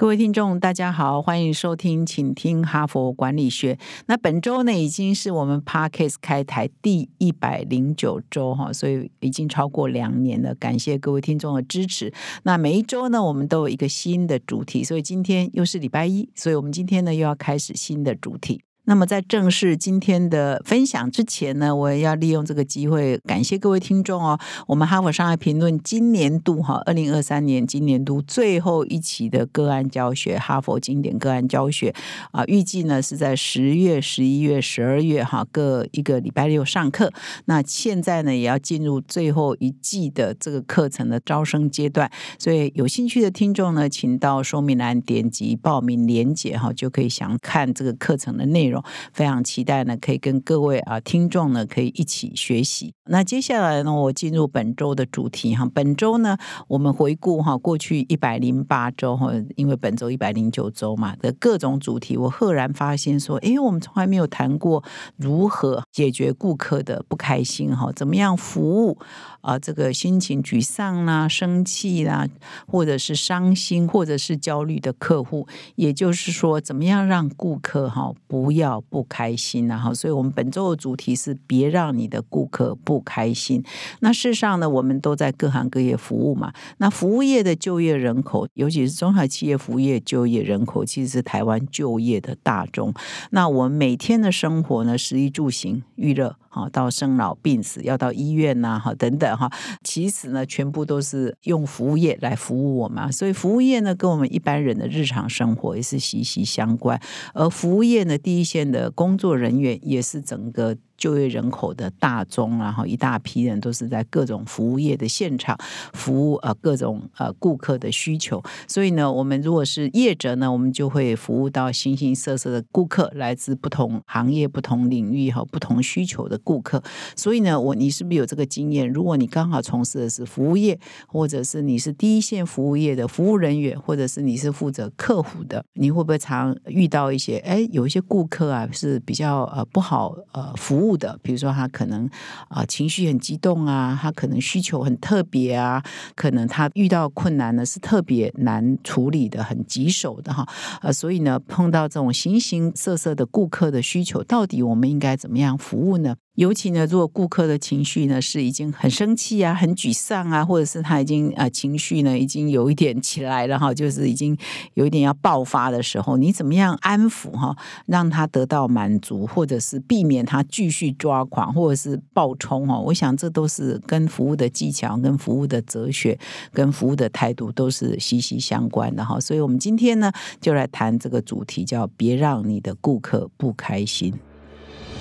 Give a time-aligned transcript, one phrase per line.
[0.00, 3.78] 各位听众，大家好，欢迎收听，请听哈佛管理学。
[4.06, 10.54] 那本周呢，已经是我们 Parkes 开台第一百零九周哈，所以已经超过两年了。
[10.54, 12.10] 感谢各位听众的支持。
[12.44, 18.62] 那每一周呢，我们都有一个新的主题，所以今天又是礼拜一，所以我们今天呢又要开始新的主题。
[18.84, 24.36] 那么在正式今天的分享之前呢，我也要利用这个机会感谢各位听众哦。
[24.66, 31.94] 我们哈佛商业评论今年度哈，二零二三年今年度最后一期的个案教学，哈佛经典个案教学
[32.32, 37.12] 啊，预计呢是在十月、十一月、十二月哈各一个礼拜六上课。
[37.44, 48.69] 那现在呢也要进入最后一季的这个课程的招生阶段，所以有兴趣的听众呢，请到说明栏点击报名链接哈，就可以详看这个课程的内容。
[49.12, 52.92] 非常期待呢，可以跟各位啊听众呢可以一起学习。
[53.06, 55.68] 那接下来呢，我进入本周的主题哈。
[55.74, 56.36] 本周呢，
[56.68, 64.84] 我们回顾哈过去一百零八周哈，因为本周一百零九周嘛的各种主题，我赫然发现说，哎，我们从来没有谈过
[65.16, 68.96] 如何解决顾客的不开心哈，怎么样服务
[69.40, 72.28] 啊这个心情沮丧啦、生气啦，
[72.68, 78.59] 或者是伤心或者是焦虑的客户，也就是说，怎么样让顾客哈不要。
[78.60, 83.62] 要不开心，然后，所以我们本周的主题是别让你的顾客不开心。
[83.98, 86.52] 那事实上呢，我们都在各行各业服务嘛。
[86.78, 92.94] 那服务业的就业人口，尤其是中小企业服务业就业人口，其实是台湾就业的大众。
[93.30, 96.36] 那我们每天的生活呢，食衣住行、娱乐。
[96.52, 99.48] 好，到生老病死，要到医院呐，哈，等等哈，
[99.84, 107.00] 其实呢，全部都是用服务业来服务我们，所以服务业呢，跟我们一般人的日常生活也是息息相关。
[107.32, 110.76] 而服务业呢，第一线的工作人员也是整个。
[111.00, 115.58] 就业人口的大宗，然后一大批人都是在各种服务业的现场
[115.94, 126.82] 服务呃各种呃顾客的需求，所以呢，我们如果是业者呢，我们就会服务到形形色色的顾客，来自不同行业、不同领域和不同需求的顾客。
[127.16, 128.86] 所以呢，我你是不是有这个经验？
[128.86, 130.78] 如果你刚好从事的是服务业，
[131.08, 140.89] 或者是你是第一线服务业的服务人员，或者是你是负责客户的，你会不会常遇到一些哎有一些顾客啊是比较呃不好呃服务？
[140.96, 142.08] 的，比如说他可能
[142.48, 145.82] 啊情绪很激动啊，他可能需求很特别啊，
[146.14, 150.46] 可能他遇到困难呢是特别难处理的，很棘手的哈，
[150.82, 156.16] 呃，所以呢碰到这种形形色色的顾客的需求，到底我们应该怎么样服务呢？
[156.36, 164.34] 尤其呢，如果顾客的情绪呢是已经很生气啊、很沮丧啊，或者是他已经啊情绪呢已经有一点起来了哈， 就是已经
[164.74, 167.54] 有一点要爆发的时候，你怎么样安抚哈，
[167.86, 172.78] 让他得到满足，或者是避免他继续抓狂或者是暴冲哈？
[172.78, 176.18] 我想这都是跟服务的技巧、跟服务的哲学、
[176.52, 179.20] 跟服务的态度都是息息相关的哈。
[179.20, 184.14] 所以我们今天呢就来谈这个主题，叫别让你的顾客不开心。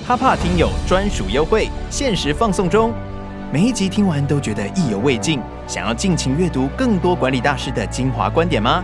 [0.05, 2.91] 哈帕听友专属优惠，限时放送中。
[3.51, 8.83] 每一集听完都觉得意犹未尽，想要尽情阅读更多管理大师的精华观点吗？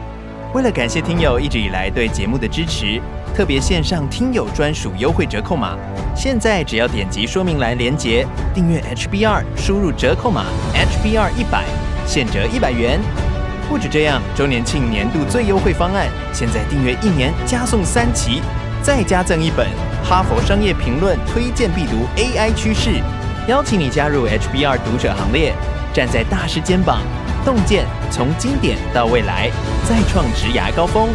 [0.53, 3.01] 为了感谢听友一直以来对节目的支持，
[3.35, 5.75] 特别线上听友专属优惠折扣码。
[6.15, 11.65] 现在只要点击说明栏连接，订阅 HBR，输入折扣码 HBR 一百，
[12.05, 12.99] 现折一百元。
[13.67, 18.41] 不止这样，周年庆年度最优惠方案，现在订阅一年加送三期。
[18.83, 19.65] 再加赠一本
[20.07, 23.01] 《哈佛商业评论》推荐必读 AI 趋势，
[23.47, 25.51] 邀请你加入 HBR 读者行列，
[25.95, 26.99] 站在大师肩膀，
[27.43, 29.49] 洞见从经典到未来，
[29.89, 31.09] 再创职涯高峰。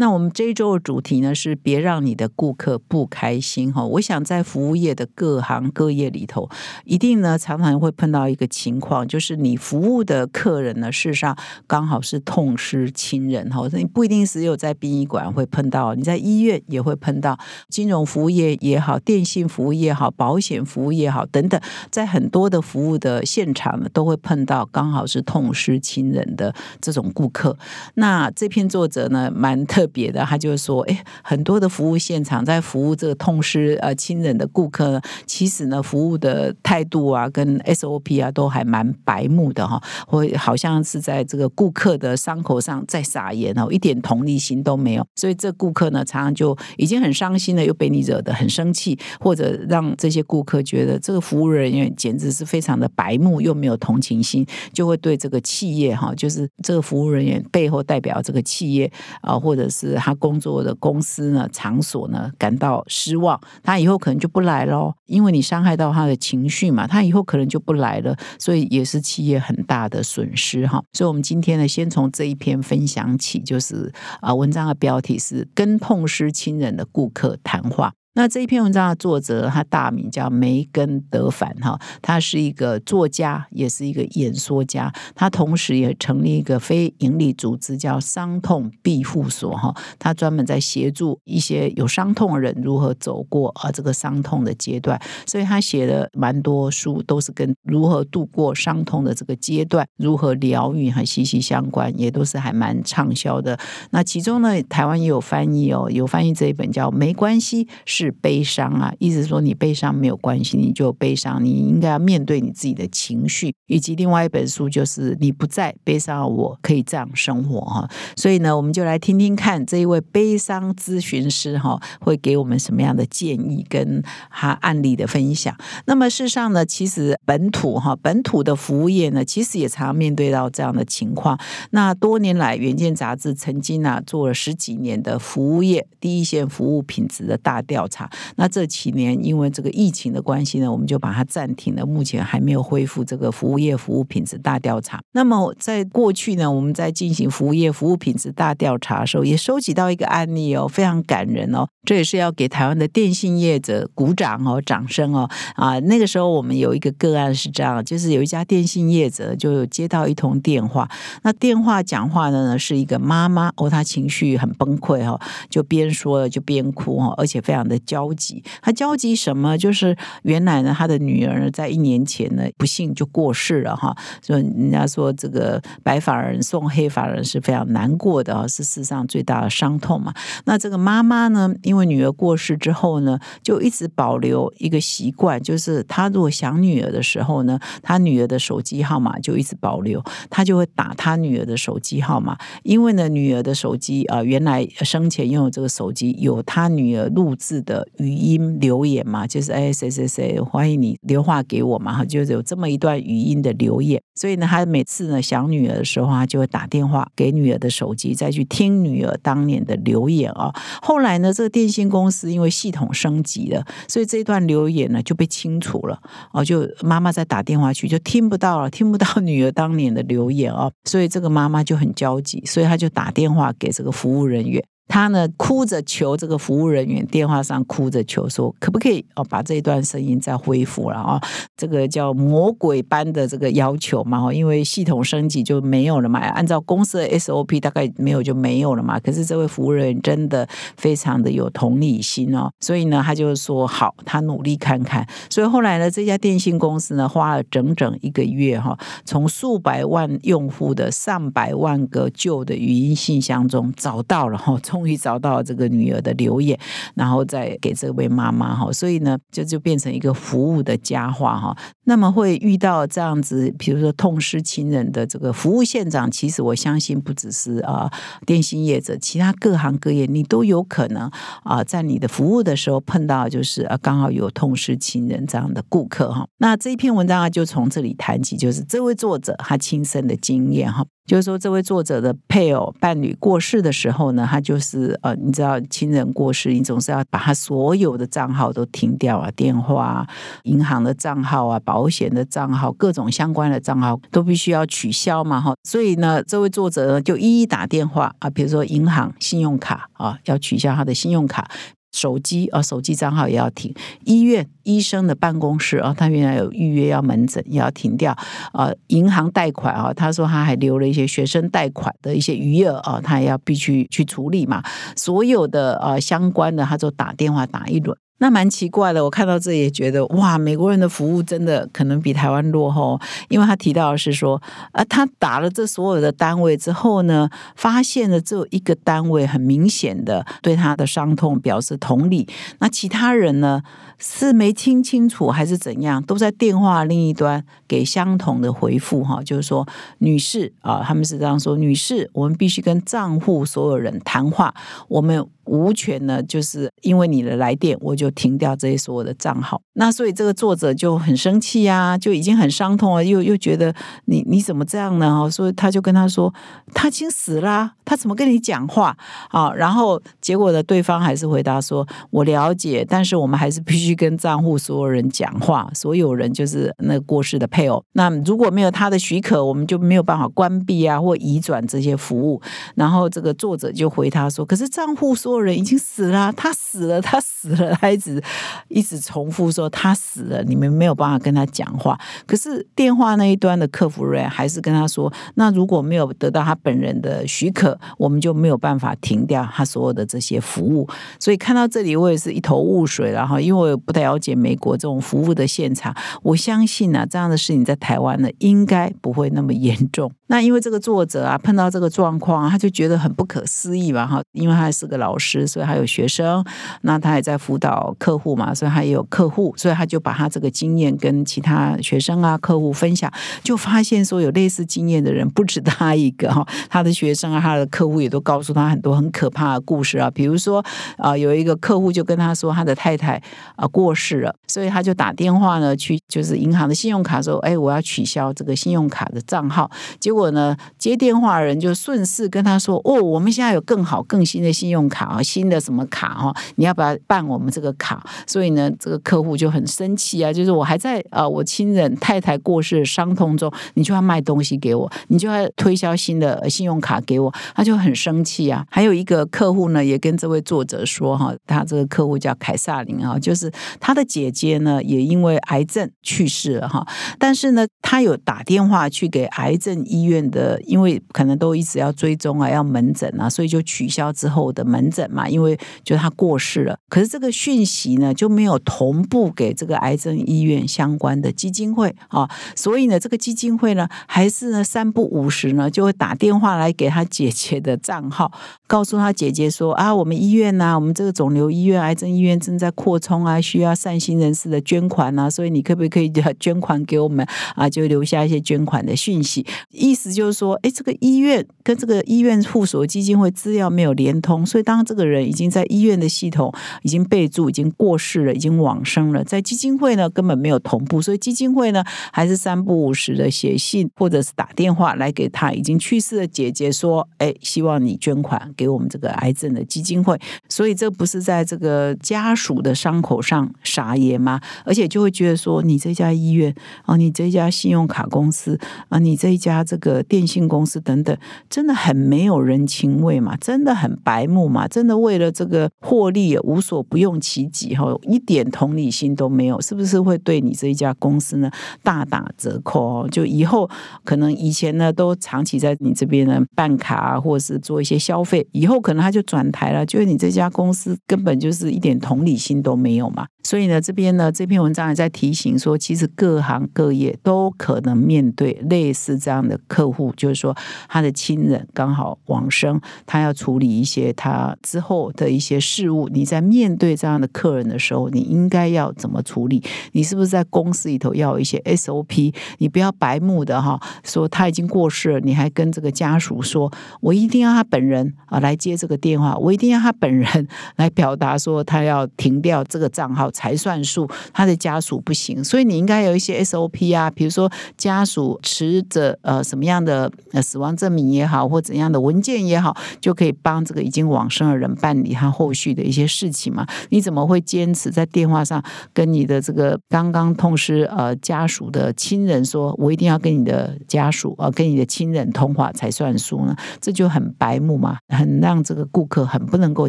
[0.00, 3.84] 那我们这一周的主题呢是别让你的顾客不开心哈。
[3.84, 6.48] 我想在服务业的各行各业里头，
[6.84, 11.36] 一定呢常常会碰到一个情况，就是你服务的客人呢，事实上
[11.66, 13.68] 刚好是痛失亲人哈。
[13.72, 17.36] 你不一定只有在殡仪馆会碰到，你在医院也会碰到，
[17.68, 21.60] 金融服务业也好，电信服务业好，保险服务业好等等，
[21.90, 27.58] 在很多的服务的现场呢，都会碰到刚好是痛失亲人的这种顾客。
[27.94, 29.87] 那这篇作者呢，蛮特。
[29.88, 45.06] 别的，他就说，哎，很多的服务现场在服务这个痛失呃亲人的顾客呢，其实呢，服务的态度啊，跟 SOP 啊，都还蛮白目的哈，或好像是在这个顾客的伤口上在撒盐哦，一点同理心都没有。
[45.16, 58.90] 所以这顾客呢，常常就已经很伤心了，又被你惹得很生气，或者让这些顾客觉得这个服务人员简直是非常的白目，又没有同情心，就会对这个企业哈，就是这个服务人员背后代表这个企业
[59.20, 70.82] 啊，或者是是他工作的公司呢、场所呢，感到失望，他以后可能就不来喽，因为你伤害到他的情绪嘛，他以后可能就不来了，所以也是企业很大的损失哈。
[70.92, 77.92] 所以，我们今天呢，先从这一篇分享起，就是啊，文章的标题是“跟痛失亲人的顾客谈话”。
[78.18, 84.92] 那这一篇文章的作者，他大名叫梅根德凡哈，他是一个作家，也是一个演说家。
[85.14, 89.72] 他同时也成立一个非营利组织，叫伤痛庇护所哈。
[90.00, 95.00] 他专门在协助一些有伤痛的人如何走过啊这个伤痛的阶段。
[95.24, 103.56] 所以他写的蛮多书，都是跟如何度过伤痛的这个阶段，如何疗愈还息息相关，也都是还蛮畅销的。
[103.90, 108.07] 那其中呢，台湾也有翻译哦，有翻译这一本叫《没关系》是。
[108.10, 113.54] 悲伤啊，意思说你悲伤没有关系，你就悲伤，你应该要面对你自己的情绪。
[113.66, 117.88] 以及另外一本书就是你不在悲伤，我可以这样生活哈。
[118.16, 125.54] 所以呢，我们就来听听看这一位悲伤咨询师哈会给我们什么样的建议跟他案例的分享。
[125.86, 131.38] 那么事实上呢，其实本土哈本土的服务业呢，其实也常常面对到这样的情况。
[131.70, 137.97] 那多年来，《远见》杂志曾经啊做了十几年的服务业第一线服务品质的大调查。
[138.36, 145.00] 那这几年因为这个疫情的关系呢，我们就把它暂停了，目前还没有恢复这个服务业服务品质大调查。
[145.12, 151.66] 那么在过去呢，我们在进行服务业服务品质大调查的时候，也收集到一个案例哦，非常感人哦。
[151.84, 155.78] 这也是要给台湾的电信业者鼓掌哦，掌声哦啊！
[155.80, 160.86] 那个时候我们有一个个案是这样，就是有一家电信业者就有接到一通电话，
[161.22, 165.18] 那电话讲话的呢是一个妈妈哦，她情绪很崩溃哈，
[165.48, 168.12] 就边说就边哭哈，而且非常的焦。
[168.18, 169.56] 急，他焦急什么？
[169.56, 173.96] 就是原来呢，他的女儿，在一年前呢，不幸就过世了哈。
[174.20, 180.12] 所以人家说，这个白发人送黑发人是非常难过的，是世上最大的伤痛嘛。
[180.46, 192.36] 那这个妈妈呢，因为女儿过世之后呢，就一直保留一个习惯，就是她如果想女儿的时候呢，她女儿的手机号码就一直保留，她就会打她女儿的手机号码。
[192.64, 197.86] 因为呢，女儿的手机啊，原来生前拥有这个手机，有她女儿录制的。
[197.98, 204.00] 语音留言嘛，就是哎谁谁谁欢迎你留话给我嘛，就是有这么一段语音的留言。
[204.14, 210.50] 所以呢，他每次呢想女儿的时候，他就会打电话给女儿的手机，再去听女儿当年的留言啊。
[210.80, 216.00] 后来呢，这个电信公司因为系统升级了，所以这段留言呢就被清除了
[216.32, 216.44] 哦。
[216.44, 220.72] 就妈妈再打电话去就听不到了， 听不到女儿当年的留言哦。
[220.84, 224.64] 所以这个妈妈就很焦急，所以他就打电话给这个服务人员。
[224.88, 231.20] 他呢哭着求这个服务人员，电话上哭着求说，可不可以哦把这一段声音再恢复了啊？
[231.56, 238.98] 这个叫魔鬼般的这个要求嘛，哦，因为系统升级就没有了嘛，按照公司的 SOP 大概没有就没有了嘛。
[238.98, 245.06] 可是这位服务人员真的非常的有同理心哦，所以呢，他就说好，他努力看看。
[245.28, 256.56] 所以后来呢，这家电信公司呢花了整整一个月哈，从数百万用户的上百万个旧的语音信箱中找到了哈，从终于找到这个女儿的留言，
[256.94, 261.56] 然后再给这位妈妈哈，所以呢，就就变成一个服务的佳话哈。
[261.82, 267.90] 那么会遇到这样子，比如说痛失亲人的这个服务现场，其实我相信不只是啊
[268.24, 271.10] 电信业者，其他各行各业你都有可能
[271.42, 276.28] 啊，在你的服务的时候碰到，就是啊刚好有痛失亲人这样的顾客哈。
[276.38, 280.86] 那这一篇文章啊，就从这里谈起，就是这位作者他亲身的经验哈。
[281.08, 290.06] 就是说，这位作者的配偶、伴侣过世的时候呢，他就是呃，你知道，亲人过世，你总是要把他所有的账号都停掉啊，电话、
[290.42, 295.54] 银行的账号啊、保险的账号、各种相关的账号都必须要取消嘛，哈。
[295.64, 301.50] 所以呢，这位作者呢就一一打电话啊，比如说银行、信用卡啊，要取消他的信用卡。
[301.92, 303.74] 手机啊，手机账号也要停。
[304.04, 308.16] 医院医生的办公室啊，他原来有预约要门诊，也要停掉。
[308.52, 314.62] 啊，银行贷款啊，他说他还留了一些学生贷款的一些余额啊，他也要必须去处理嘛。
[314.96, 317.96] 所有的啊相关的，他就打电话打一轮。
[318.18, 319.02] 那蛮奇怪的。
[319.02, 324.40] 我看到这也觉得哇，美国人的服务真的可能比台湾落后，因为他提到的是说，
[324.72, 332.28] 啊，他打了这所有的单位之后呢，发现了只有一个单位很明显的对他的伤痛表示同理，
[332.60, 333.62] 那其他人呢？
[334.00, 336.00] 是没听清楚还是怎样？
[336.04, 339.66] 都在电话另一端给相同的回复哈，就是说，
[339.98, 344.54] 女士啊，他们是这样说：女士，我们必须跟账户所有人谈话，
[344.86, 349.60] 我们无权呢，就是因为你的来电，我就停掉这些所有的账号。
[349.74, 353.74] 那所以这个作者就很生气啊，就已经很伤痛了，又又觉得
[354.06, 355.24] 你你怎么这样呢？
[355.24, 356.32] 哈，所以他就跟他说，
[356.72, 358.96] 他已经死了，他怎么跟你讲话
[359.28, 359.52] 啊？
[359.52, 363.98] 然后结果呢，对方还是回答说，我了解，但是我们还是必须。
[363.98, 367.82] 跟账户所有人讲话，所有人就是那个过世的配偶。
[367.94, 372.40] 那如果没有他的许可，我们就没有办法关闭啊或移转这些服务。
[372.76, 378.22] 然后这个作者就回他说：“可是账户所有人已经死了，他死了，他死了。”他一一直
[378.68, 381.98] 一直重复说他死了，你们没有办法跟他讲话。
[382.26, 390.88] 可是电话那一端的客服人员还是跟他说：“那如果没有得到他本人的许可，我们就没有办法停掉他所有的这些服务。”
[391.18, 393.76] 所以看到这里，我也是一头雾水了哈，因为我。
[393.88, 400.12] 不太了解美国这种服务的现场，我相信呢，这样的事情在台湾呢，应该不会那么严重。
[400.28, 406.44] 那因为这个作者啊，碰到这个状况，他就觉得很不可思议嘛，哈，因为他是个老师，所以他有学生，
[406.82, 413.10] 那他也在辅导客户嘛，所以他也有客户，所以他就把他这个经验跟其他学生啊、客户分享，
[413.42, 420.62] 就发现说有类似经验的人不止他一个哈，他的学生啊、他的客户也都告诉他很多很可怕的故事啊，比如说
[420.98, 423.22] 啊，有一个客户就跟他说，他的太太
[423.56, 423.66] 啊。
[423.78, 429.70] 过世了，所以他就打电话呢去，就是银行的信用卡说：“哎，我要取消这个信用卡的账号。”
[430.00, 436.34] 结果果呢，接电话人就顺势跟他说：“哦，我们现在有更好、更新的信用卡啊，新的什么卡哈？
[436.56, 448.66] 你要不要办我们这个卡？”所以呢，这个客户就很生气啊，就是我还在啊，我亲人太太过世的伤痛中，你就要卖东西给我，你就要推销新的信用卡给我，他就很生气啊。
[448.68, 453.52] 还有一个客户呢，也跟这位作者说哈，他这个客户叫凯撒琳啊，就是。
[453.80, 456.86] 他的姐姐呢，也因为癌症去世了哈。
[457.18, 465.28] 但是呢，他有打电话去给癌症医院的，因为可能都一直要追踪啊，要门诊啊，所以就取消之后的门诊嘛。
[465.28, 472.28] 因为就他过世了，可是这个讯息呢就没有同步给这个癌症医院相关的基金会啊。
[472.56, 478.32] 所以呢，这个基金会呢，还是呢三不五时呢就会打电话来给他姐姐的账号，
[478.68, 483.40] 告诉他姐姐说啊，我们医院呢，我们这个肿瘤医院、癌症医院正在扩充啊。
[483.48, 487.66] 需要善心人士的捐款啊，所以你可不可以捐款给我们啊？
[487.66, 501.82] 就留下一些捐款的讯息，意思就是说，哎，这个医院跟这个医院附属基金会资料没有连通，所以当这个人已经在医院的系统已经备注已经过世了，已经往生了，在基金会呢根本没有同步，所以基金会呢
[502.12, 513.50] 还是三不五时的写信或者是打电话来给他已经去世的姐姐说，哎，希望你捐款给我们这个癌症的基金会，所以这不是在这个家属的伤口上。
[513.62, 514.40] 撒盐吗？
[514.64, 516.52] 而且就会觉得说，你这家医院
[516.84, 521.16] 啊，你这家信用卡公司啊，你这家这个电信公司等等，
[521.48, 531.48] 真的很没有人情味嘛，真的很白目嘛，真的为了这个获利无所不用其极哈，一点同理心都没有，是不是会对你这一家公司呢
[531.84, 533.06] 大打折扣？
[533.08, 533.70] 就以后
[534.02, 543.26] 可能以前呢都长期在你这边呢办卡或者是做一些消费，以后可能他就转台了，就是你这家公司根本就是一点同理心都没有嘛。
[543.44, 550.54] 所以呢，这边呢，这篇文章也在提醒说，其实各行各业都可能面对类似这样的客户，就是说
[550.88, 556.08] 他的亲人刚好往生，他要处理一些他之后的一些事务。
[556.08, 559.62] 你在面对这样的客人的时候，你应该要怎么处理？
[559.92, 562.34] 你是不是在公司里头要有一些 SOP？
[562.58, 573.27] 你不要白目的哈，说他已经过世了，你还跟这个家属说，我一定要他本人啊来接这个电话，我一定要他本人来表达说他要停掉这个账号。
[573.30, 586.66] 才算数，他的家属不行，所以你应该有一些 SOP 啊，比如说家属持着呃什么样的呃死亡证明也好，或怎样的文件也好，就可以帮这个已经往生的人办理他后续的一些事情嘛？
[586.90, 588.62] 你怎么会坚持在电话上
[588.94, 596.54] 跟你的这个刚刚痛失呃家属的亲人说，我一定要跟你的家属啊，跟你的亲人通话才算数呢？
[596.80, 599.88] 这就很白目嘛，很让这个顾客很不能够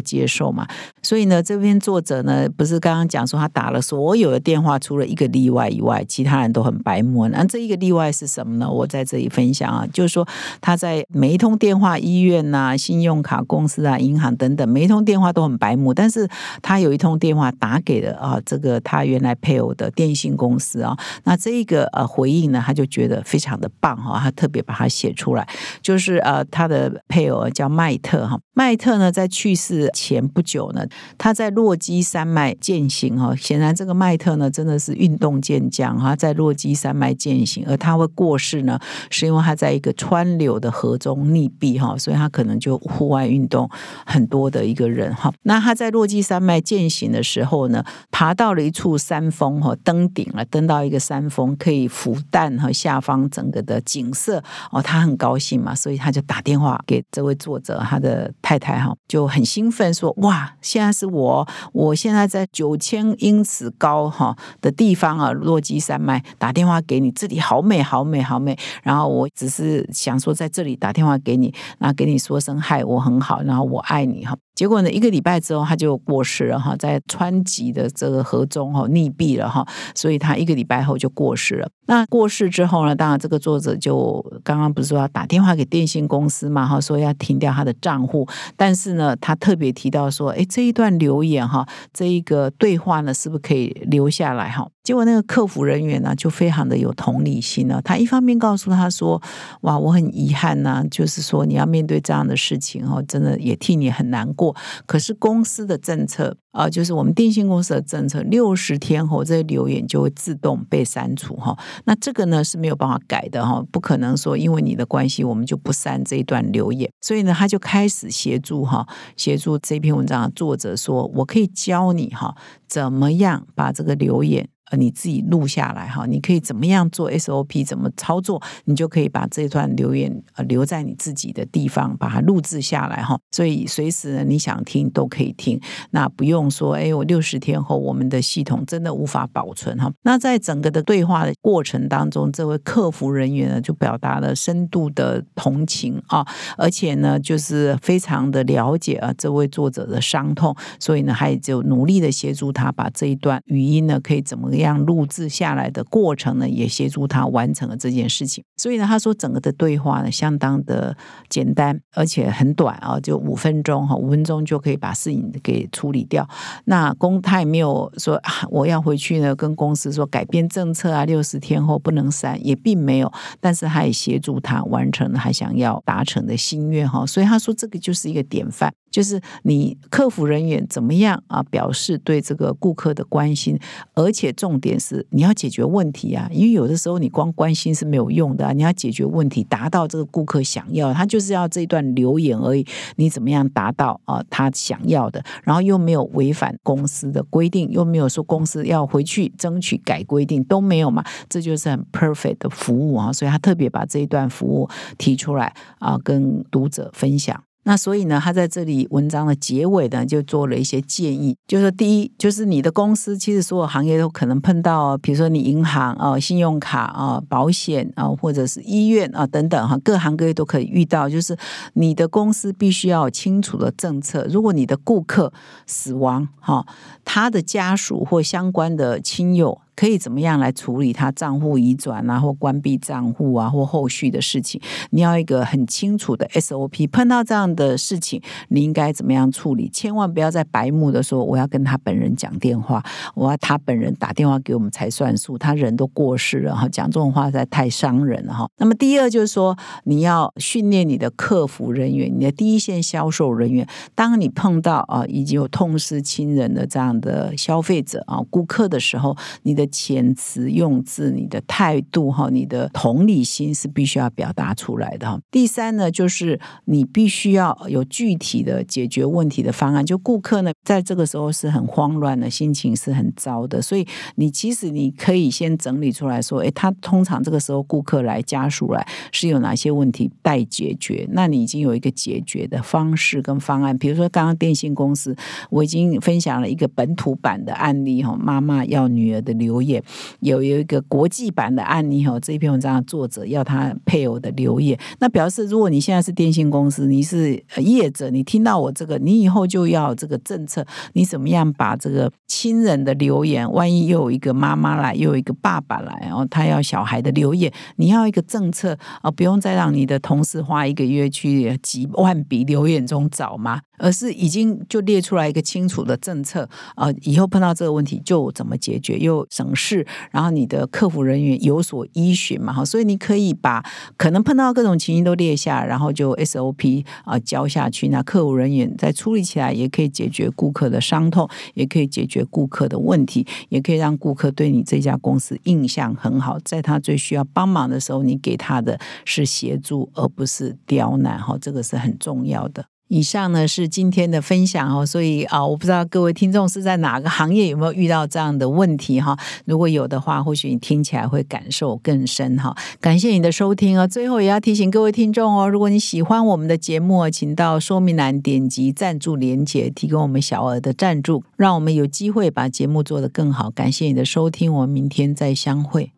[0.00, 0.66] 接受嘛。
[1.02, 3.20] 所以呢，这篇作者呢，不是刚刚讲。
[3.30, 7.28] 说，他打了所有的电话，除了一个例外以外，其他人都很白目。
[7.28, 8.68] 那这一个例外是什么呢？
[8.70, 10.26] 我在这里分享啊，就是说
[10.60, 15.94] 他在每一通电话，医院呐、信用卡公司啊、银行等等，每一通电话都很白目。
[15.94, 16.28] 但是
[16.62, 25.46] 他有一通电话打给了啊，这个他原来配偶的电信公司啊，那这一个呃回应呢，他就觉得非常的棒哈，他特别把它写出来，
[25.82, 30.86] 就是呃他的配偶叫麦特哈，麦特呢在去世前不久呢，
[31.18, 38.78] 他在落基山脉践行哈，显然这个麦特呢真的是运动健将哈，在落基山脉践行，而他会过世呢，
[39.10, 43.68] 是因为他在一个川流的河中溺毙哈，所以他可能就户外运动
[44.06, 45.32] 很多的一个人哈。
[45.42, 68.58] 那他在落基山脉践行的时候呢，爬到了一处山峰哈，登顶了，登到一个山峰可以俯瞰和下方整个的景色哦，他很高兴嘛，所以他就打电话给这位作者他的太太哈，就很兴奋说哇，现在是我，我现在在九千因此高哈的地方啊，落基山脉打电话给你，这里好美，好美，好美。
[68.82, 74.36] 然后我只是想说在这里打电话给你，那给你说声嗨，我很好，然后我爱你哈。
[74.60, 81.70] 结果呢，一个礼拜之后他就过世了哈，在川籍的这个河中哈溺毙了哈，所以他一个礼拜后就过世了。
[81.86, 94.68] 那过世之后呢，当然这个作者就刚刚不是说要打电话给电信公司嘛哈，说要停掉他的账户，但是呢，他特别提到说，哎，这一段留言哈，这一个对话呢，是不是可以留下来哈？
[94.82, 99.20] 结果那个客服人员呢，就非常的有同理心呢，他一方面告诉他说，
[99.60, 104.56] 哇，我很遗憾呐，就是说你要面对这样的事情哦，真的也替你很难过。
[104.86, 111.56] 可是公司的政策啊，就是我们电信公司的政策，六十天后这些留言就会自动被删除哈。
[111.84, 116.90] 那这个呢是没有办法改的哈，不可能说因为你的关系我们就不删这一段留言。
[117.02, 122.34] 所以呢，他就开始协助哈，协助这篇文章的作者说，我可以教你哈，
[122.66, 124.48] 怎么样把这个留言。
[124.70, 133.18] 呃，你自己录下来哈，你可以怎么样做 SOP，怎么操作，你就可以把这段留言呃留在你自己的地方，把它录制下来哈。
[133.32, 135.60] 所以随时呢，你想听都可以听，
[135.90, 139.92] 那不用说，哎，我六十天后我们的系统真的无法保存哈。
[140.02, 146.24] 那在整个的对话的过程当中，这位客服人员呢就表达了深度的同情啊，
[146.56, 154.48] 而且呢就是非常的了解啊这位作者的伤痛，所以呢还就努力的协助他把这一段语音呢可以怎么。
[154.60, 158.44] 这样录制下来的过程呢，也协助他完成了这件事情。
[158.58, 160.94] 所以呢，他说整个的对话呢，相当的
[161.30, 166.28] 简单，而且很短啊，就五分钟哈，五分钟就可以把事情给处理掉。
[166.66, 173.10] 那公他也没有说，我要回去呢，跟公司说改变政策啊，六十天后不能删，也并没有。
[173.40, 177.06] 但是他也协助他完成了他想要达成的心愿哈。
[177.06, 178.70] 所以他说这个就是一个典范。
[178.90, 181.42] 就是你客服人员怎么样啊？
[181.44, 183.58] 表示对这个顾客的关心，
[183.94, 186.28] 而且重点是你要解决问题啊！
[186.32, 192.66] 因为有的时候你光关心是没有用的，你要解决问题，达到这个顾客想要，他就是要这一段留言而已。
[192.96, 195.22] 你怎么样达到啊他想要的？
[195.44, 201.04] 然后又没有违反公司的规定，又没有说公司要回去争取改规定，都没有嘛？
[201.28, 203.12] 这就是很 perfect 的服务啊！
[203.12, 207.42] 所以他特别把这一段服务提出来啊，跟读者分享。
[207.64, 221.36] 那所以呢，他在这里文章的结尾呢，就做了一些建议，就是第一，就是你的公司其实所有行业都可能碰到，比如说你银行啊、信用卡啊、保险啊，或者是医院啊等等哈，各行各业都可以遇到，就是
[221.74, 224.26] 你的公司必须要清楚的政策。
[224.30, 225.32] 如果你的顾客
[225.66, 226.66] 死亡哈，
[227.04, 229.60] 他的家属或相关的亲友。
[229.80, 234.60] 可以怎么样来处理他账户移转啊，或关闭账户啊，或后续的事情？
[234.90, 236.86] 你要一个很清楚的 SOP。
[236.90, 239.70] 碰到这样的事情，你应该怎么样处理？
[239.70, 245.38] 千万不要在白目的说我要跟他本人讲电话，我要他本人打电话给我们才算数。
[245.38, 248.46] 他人都过世了哈，讲这种话实在太伤人了哈。
[248.58, 265.18] 那么第二就是说，你要训练你的客服人员，你的第一线销售人员，当你碰到啊已经有痛失亲人的这样的消费者啊顾客的时候，你的遣词用字，你的态度哈，你的同理心是必须要表达出来的哈。
[265.30, 269.84] 第三呢，就是你必须要有具体的解决问题的方案。
[269.84, 281.06] 就顾客呢，在这个时候是很慌乱的，心情是很糟的，所以你其实你可以先整理出来说，诶，他通常这个时候顾客来家属来是有哪些问题待解决？
[281.12, 283.76] 那你已经有一个解决的方式跟方案。
[283.76, 285.14] 比如说刚刚电信公司，
[285.50, 289.49] 我已经分享了一个本土版的案例哈，妈妈要女儿的留。
[289.50, 289.82] 留言，
[290.20, 313.62] 有有一个国际版的案例哈，这一篇文章的作者要他配偶的留言，那表示如果你现在是电信公司，你是业者，你听到我这个，你以后就要这个政策，你怎么样把这个亲人的留言，万一又有一个妈妈来，又有一个爸爸来，然后他要小孩的留言，你要一个政策啊，不用再让你的同事花一个月去几万笔留言中找吗？
[313.80, 323.64] 而是已经就列出来一个清楚的政策啊，以后碰到这个问题就怎么解决，又省事，然后你的客服人员有所依循嘛，哈，所以你可以把
[323.96, 342.69] 可能碰到各种情形都列下，然后就 SOP 啊交下去，那客服人员再处理起来，也可以解决顾客的伤痛，也可以解决顾客的问题，也可以让顾客对你这家公司印象很好，在他最需要帮忙的时候，你给他的是协助，而不是刁难，哈，这个是很重要的。
[342.90, 349.16] 以上呢是今天的分享哦，所以啊，我不知道各位听众是在哪个行业有没有遇到这样的问题哈？
[349.44, 352.52] 如果有的话，或许你听起来会感受更深哈。
[352.80, 363.48] 感谢你的收听哦，最后也要提醒各位听众哦，如果你喜欢我们的节目，请到说明栏点击赞助连结，提供我们小额的赞助，让我们有机会把节目做得更好。
[363.52, 365.92] 感谢你的收听，我们明天再相会。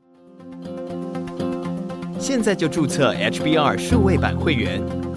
[2.18, 5.11] 现在就注册 HBR 数位版会员。